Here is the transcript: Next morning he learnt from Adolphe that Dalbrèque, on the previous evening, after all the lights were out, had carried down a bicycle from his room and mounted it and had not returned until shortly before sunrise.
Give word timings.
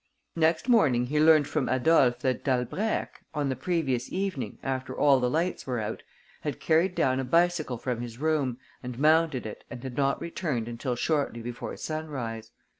Next 0.35 0.67
morning 0.67 1.05
he 1.05 1.19
learnt 1.19 1.45
from 1.45 1.69
Adolphe 1.69 2.21
that 2.23 2.43
Dalbrèque, 2.43 3.17
on 3.35 3.49
the 3.49 3.55
previous 3.55 4.11
evening, 4.11 4.57
after 4.63 4.95
all 4.97 5.19
the 5.19 5.29
lights 5.29 5.67
were 5.67 5.79
out, 5.79 6.01
had 6.41 6.59
carried 6.59 6.95
down 6.95 7.19
a 7.19 7.23
bicycle 7.23 7.77
from 7.77 8.01
his 8.01 8.17
room 8.17 8.57
and 8.81 8.97
mounted 8.97 9.45
it 9.45 9.63
and 9.69 9.83
had 9.83 9.97
not 9.97 10.19
returned 10.19 10.67
until 10.67 10.95
shortly 10.95 11.43
before 11.43 11.77
sunrise. 11.77 12.49